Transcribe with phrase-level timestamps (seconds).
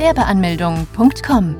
[0.00, 1.56] Gewerbeanmeldung.com.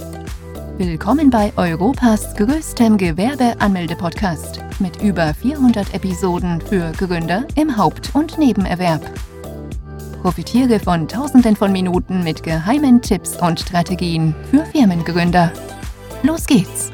[0.78, 9.02] Willkommen bei Europas größtem Gewerbeanmelde-Podcast mit über 400 Episoden für Gründer im Haupt- und Nebenerwerb.
[10.22, 15.52] Profitiere von Tausenden von Minuten mit geheimen Tipps und Strategien für Firmengründer.
[16.22, 16.90] Los geht's!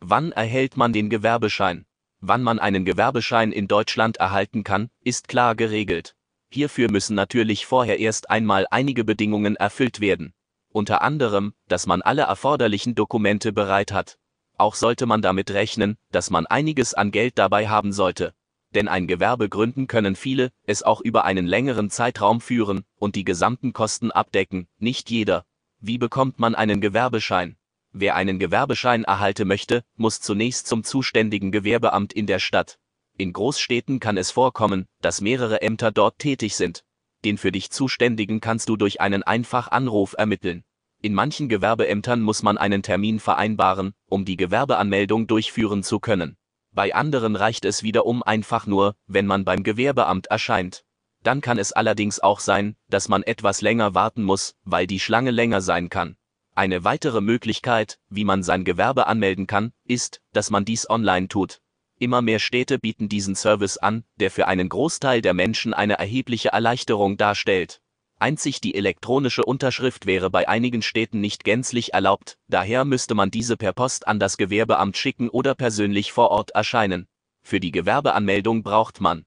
[0.00, 1.86] Wann erhält man den Gewerbeschein?
[2.20, 6.14] Wann man einen Gewerbeschein in Deutschland erhalten kann, ist klar geregelt.
[6.52, 10.34] Hierfür müssen natürlich vorher erst einmal einige Bedingungen erfüllt werden.
[10.72, 14.18] Unter anderem, dass man alle erforderlichen Dokumente bereit hat.
[14.56, 18.34] Auch sollte man damit rechnen, dass man einiges an Geld dabei haben sollte.
[18.74, 23.24] Denn ein Gewerbe gründen können viele, es auch über einen längeren Zeitraum führen und die
[23.24, 25.44] gesamten Kosten abdecken, nicht jeder.
[25.80, 27.56] Wie bekommt man einen Gewerbeschein?
[27.92, 32.78] Wer einen Gewerbeschein erhalte möchte, muss zunächst zum zuständigen Gewerbeamt in der Stadt.
[33.20, 36.84] In Großstädten kann es vorkommen, dass mehrere Ämter dort tätig sind.
[37.22, 40.64] Den für dich Zuständigen kannst du durch einen Einfachanruf ermitteln.
[41.02, 46.38] In manchen Gewerbeämtern muss man einen Termin vereinbaren, um die Gewerbeanmeldung durchführen zu können.
[46.72, 50.86] Bei anderen reicht es wiederum einfach nur, wenn man beim Gewerbeamt erscheint.
[51.22, 55.30] Dann kann es allerdings auch sein, dass man etwas länger warten muss, weil die Schlange
[55.30, 56.16] länger sein kann.
[56.54, 61.60] Eine weitere Möglichkeit, wie man sein Gewerbe anmelden kann, ist, dass man dies online tut.
[62.02, 66.48] Immer mehr Städte bieten diesen Service an, der für einen Großteil der Menschen eine erhebliche
[66.48, 67.82] Erleichterung darstellt.
[68.18, 73.58] Einzig die elektronische Unterschrift wäre bei einigen Städten nicht gänzlich erlaubt, daher müsste man diese
[73.58, 77.06] per Post an das Gewerbeamt schicken oder persönlich vor Ort erscheinen.
[77.42, 79.26] Für die Gewerbeanmeldung braucht man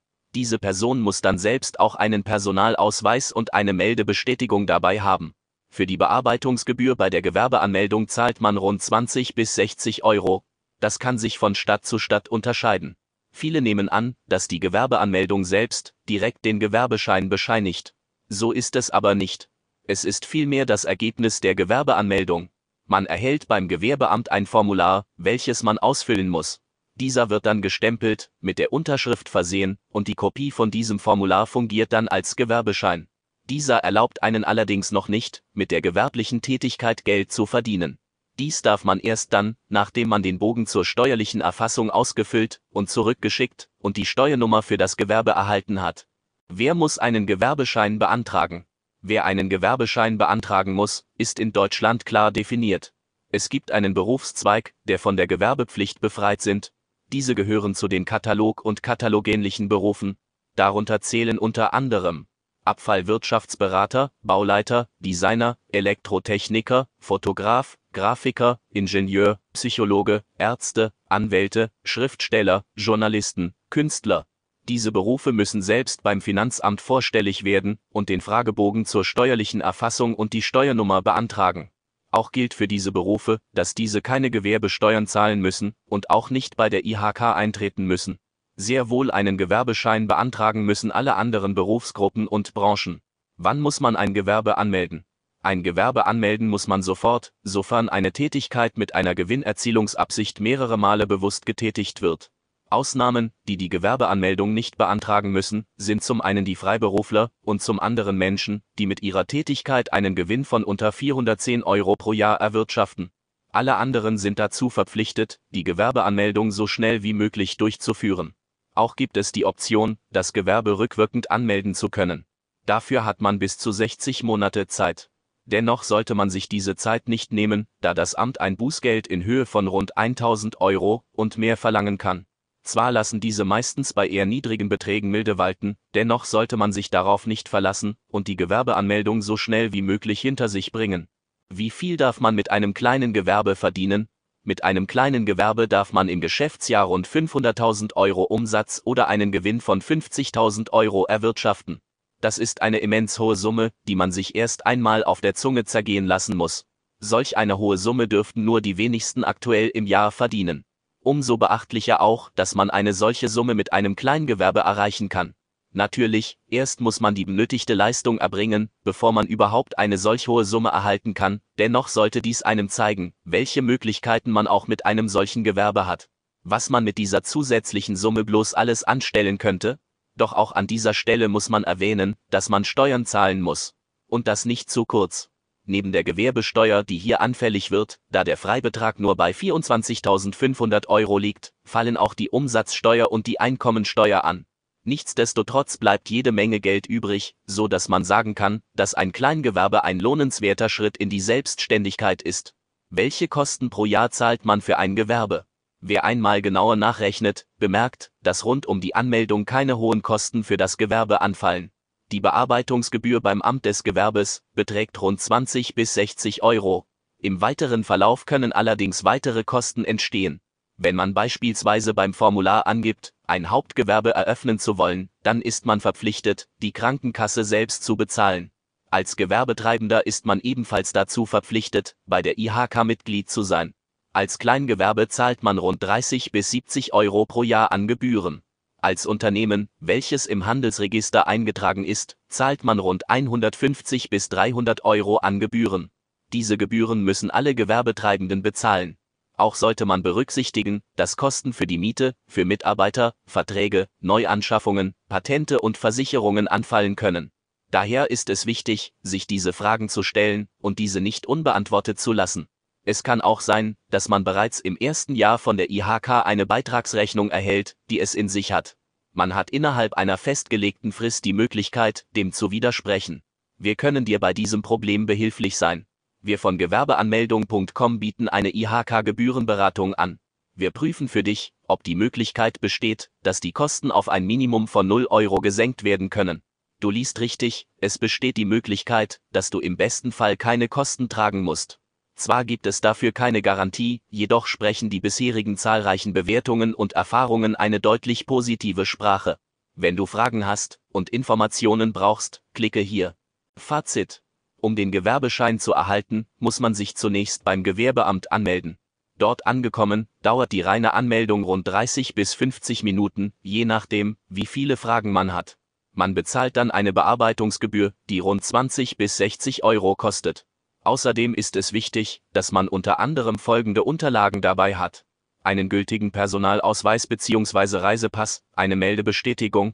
[0.33, 5.33] diese Person muss dann selbst auch einen Personalausweis und eine Meldebestätigung dabei haben.
[5.69, 10.43] Für die Bearbeitungsgebühr bei der Gewerbeanmeldung zahlt man rund 20 bis 60 Euro.
[10.79, 12.95] Das kann sich von Stadt zu Stadt unterscheiden.
[13.31, 17.93] Viele nehmen an, dass die Gewerbeanmeldung selbst direkt den Gewerbeschein bescheinigt.
[18.27, 19.49] So ist es aber nicht.
[19.83, 22.49] Es ist vielmehr das Ergebnis der Gewerbeanmeldung.
[22.85, 26.59] Man erhält beim Gewerbeamt ein Formular, welches man ausfüllen muss.
[26.95, 31.93] Dieser wird dann gestempelt, mit der Unterschrift versehen, und die Kopie von diesem Formular fungiert
[31.93, 33.07] dann als Gewerbeschein.
[33.49, 37.97] Dieser erlaubt einen allerdings noch nicht, mit der gewerblichen Tätigkeit Geld zu verdienen.
[38.39, 43.69] Dies darf man erst dann, nachdem man den Bogen zur steuerlichen Erfassung ausgefüllt und zurückgeschickt
[43.77, 46.07] und die Steuernummer für das Gewerbe erhalten hat.
[46.47, 48.65] Wer muss einen Gewerbeschein beantragen?
[49.01, 52.93] Wer einen Gewerbeschein beantragen muss, ist in Deutschland klar definiert.
[53.29, 56.71] Es gibt einen Berufszweig, der von der Gewerbepflicht befreit sind,
[57.11, 60.17] diese gehören zu den Katalog- und katalogähnlichen Berufen.
[60.55, 62.27] Darunter zählen unter anderem
[62.63, 74.27] Abfallwirtschaftsberater, Bauleiter, Designer, Elektrotechniker, Fotograf, Grafiker, Ingenieur, Psychologe, Ärzte, Anwälte, Schriftsteller, Journalisten, Künstler.
[74.69, 80.33] Diese Berufe müssen selbst beim Finanzamt vorstellig werden und den Fragebogen zur steuerlichen Erfassung und
[80.33, 81.71] die Steuernummer beantragen.
[82.11, 86.69] Auch gilt für diese Berufe, dass diese keine Gewerbesteuern zahlen müssen und auch nicht bei
[86.69, 88.19] der IHK eintreten müssen.
[88.57, 93.01] Sehr wohl einen Gewerbeschein beantragen müssen alle anderen Berufsgruppen und Branchen.
[93.37, 95.05] Wann muss man ein Gewerbe anmelden?
[95.41, 101.45] Ein Gewerbe anmelden muss man sofort, sofern eine Tätigkeit mit einer Gewinnerzielungsabsicht mehrere Male bewusst
[101.47, 102.29] getätigt wird.
[102.71, 108.17] Ausnahmen, die die Gewerbeanmeldung nicht beantragen müssen, sind zum einen die Freiberufler und zum anderen
[108.17, 113.11] Menschen, die mit ihrer Tätigkeit einen Gewinn von unter 410 Euro pro Jahr erwirtschaften.
[113.49, 118.33] Alle anderen sind dazu verpflichtet, die Gewerbeanmeldung so schnell wie möglich durchzuführen.
[118.73, 122.25] Auch gibt es die Option, das Gewerbe rückwirkend anmelden zu können.
[122.65, 125.09] Dafür hat man bis zu 60 Monate Zeit.
[125.45, 129.45] Dennoch sollte man sich diese Zeit nicht nehmen, da das Amt ein Bußgeld in Höhe
[129.45, 132.25] von rund 1000 Euro und mehr verlangen kann.
[132.63, 137.25] Zwar lassen diese meistens bei eher niedrigen Beträgen milde walten, dennoch sollte man sich darauf
[137.25, 141.07] nicht verlassen und die Gewerbeanmeldung so schnell wie möglich hinter sich bringen.
[141.49, 144.07] Wie viel darf man mit einem kleinen Gewerbe verdienen?
[144.43, 149.61] Mit einem kleinen Gewerbe darf man im Geschäftsjahr rund 500.000 Euro Umsatz oder einen Gewinn
[149.61, 151.81] von 50.000 Euro erwirtschaften.
[152.21, 156.05] Das ist eine immens hohe Summe, die man sich erst einmal auf der Zunge zergehen
[156.05, 156.65] lassen muss.
[156.99, 160.63] Solch eine hohe Summe dürften nur die wenigsten aktuell im Jahr verdienen.
[161.03, 165.33] Umso beachtlicher auch, dass man eine solche Summe mit einem Kleingewerbe erreichen kann.
[165.73, 170.69] Natürlich, erst muss man die benötigte Leistung erbringen, bevor man überhaupt eine solch hohe Summe
[170.69, 175.87] erhalten kann, dennoch sollte dies einem zeigen, welche Möglichkeiten man auch mit einem solchen Gewerbe
[175.87, 176.07] hat.
[176.43, 179.79] Was man mit dieser zusätzlichen Summe bloß alles anstellen könnte?
[180.15, 183.73] Doch auch an dieser Stelle muss man erwähnen, dass man Steuern zahlen muss.
[184.05, 185.30] Und das nicht zu kurz.
[185.71, 191.53] Neben der Gewerbesteuer, die hier anfällig wird, da der Freibetrag nur bei 24.500 Euro liegt,
[191.63, 194.45] fallen auch die Umsatzsteuer und die Einkommensteuer an.
[194.83, 200.01] Nichtsdestotrotz bleibt jede Menge Geld übrig, so dass man sagen kann, dass ein Kleingewerbe ein
[200.01, 202.53] lohnenswerter Schritt in die Selbstständigkeit ist.
[202.89, 205.45] Welche Kosten pro Jahr zahlt man für ein Gewerbe?
[205.79, 210.75] Wer einmal genauer nachrechnet, bemerkt, dass rund um die Anmeldung keine hohen Kosten für das
[210.75, 211.71] Gewerbe anfallen.
[212.11, 216.85] Die Bearbeitungsgebühr beim Amt des Gewerbes beträgt rund 20 bis 60 Euro.
[217.19, 220.41] Im weiteren Verlauf können allerdings weitere Kosten entstehen.
[220.75, 226.49] Wenn man beispielsweise beim Formular angibt, ein Hauptgewerbe eröffnen zu wollen, dann ist man verpflichtet,
[226.61, 228.51] die Krankenkasse selbst zu bezahlen.
[228.89, 233.73] Als Gewerbetreibender ist man ebenfalls dazu verpflichtet, bei der IHK Mitglied zu sein.
[234.11, 238.41] Als Kleingewerbe zahlt man rund 30 bis 70 Euro pro Jahr an Gebühren.
[238.83, 245.39] Als Unternehmen, welches im Handelsregister eingetragen ist, zahlt man rund 150 bis 300 Euro an
[245.39, 245.91] Gebühren.
[246.33, 248.97] Diese Gebühren müssen alle Gewerbetreibenden bezahlen.
[249.37, 255.77] Auch sollte man berücksichtigen, dass Kosten für die Miete, für Mitarbeiter, Verträge, Neuanschaffungen, Patente und
[255.77, 257.31] Versicherungen anfallen können.
[257.69, 262.47] Daher ist es wichtig, sich diese Fragen zu stellen und diese nicht unbeantwortet zu lassen.
[262.83, 267.29] Es kann auch sein, dass man bereits im ersten Jahr von der IHK eine Beitragsrechnung
[267.29, 268.75] erhält, die es in sich hat.
[269.13, 273.21] Man hat innerhalb einer festgelegten Frist die Möglichkeit, dem zu widersprechen.
[273.57, 275.85] Wir können dir bei diesem Problem behilflich sein.
[276.21, 280.19] Wir von Gewerbeanmeldung.com bieten eine IHK-Gebührenberatung an.
[280.55, 284.87] Wir prüfen für dich, ob die Möglichkeit besteht, dass die Kosten auf ein Minimum von
[284.87, 286.41] 0 Euro gesenkt werden können.
[286.79, 291.43] Du liest richtig, es besteht die Möglichkeit, dass du im besten Fall keine Kosten tragen
[291.43, 291.80] musst.
[292.21, 297.79] Zwar gibt es dafür keine Garantie, jedoch sprechen die bisherigen zahlreichen Bewertungen und Erfahrungen eine
[297.79, 299.39] deutlich positive Sprache.
[299.73, 303.15] Wenn du Fragen hast und Informationen brauchst, klicke hier.
[303.57, 304.21] Fazit
[304.57, 308.77] um den Gewerbeschein zu erhalten, muss man sich zunächst beim Gewerbeamt anmelden.
[309.17, 314.77] Dort angekommen, dauert die reine Anmeldung rund 30 bis 50 Minuten, je nachdem, wie viele
[314.77, 315.57] Fragen man hat.
[315.93, 320.45] Man bezahlt dann eine Bearbeitungsgebühr, die rund 20 bis 60 Euro kostet.
[320.83, 325.05] Außerdem ist es wichtig, dass man unter anderem folgende Unterlagen dabei hat
[325.43, 327.77] einen gültigen Personalausweis bzw.
[327.77, 329.73] Reisepass, eine Meldebestätigung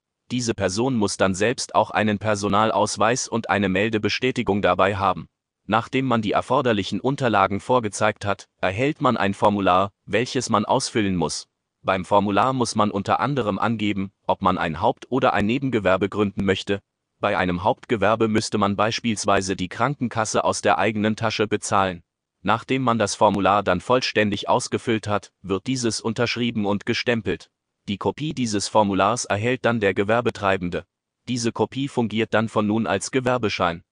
[0.31, 5.27] diese Person muss dann selbst auch einen Personalausweis und eine Meldebestätigung dabei haben.
[5.67, 11.47] Nachdem man die erforderlichen Unterlagen vorgezeigt hat, erhält man ein Formular, welches man ausfüllen muss.
[11.83, 16.45] Beim Formular muss man unter anderem angeben, ob man ein Haupt- oder ein Nebengewerbe gründen
[16.45, 16.79] möchte.
[17.19, 22.03] Bei einem Hauptgewerbe müsste man beispielsweise die Krankenkasse aus der eigenen Tasche bezahlen.
[22.41, 27.51] Nachdem man das Formular dann vollständig ausgefüllt hat, wird dieses unterschrieben und gestempelt.
[27.87, 30.85] Die Kopie dieses Formulars erhält dann der Gewerbetreibende.
[31.27, 33.83] Diese Kopie fungiert dann von nun als Gewerbeschein.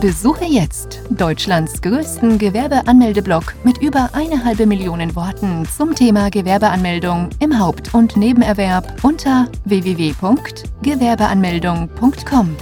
[0.00, 7.56] Besuche jetzt Deutschlands größten Gewerbeanmeldeblock mit über eine halbe Million Worten zum Thema Gewerbeanmeldung im
[7.58, 12.56] Haupt- und Nebenerwerb unter www.gewerbeanmeldung.com.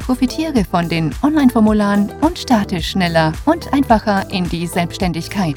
[0.00, 5.56] Profitiere von den Online-Formularen und starte schneller und einfacher in die Selbstständigkeit.